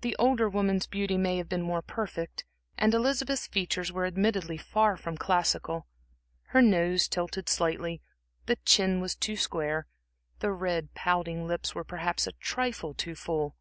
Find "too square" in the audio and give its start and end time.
9.14-9.86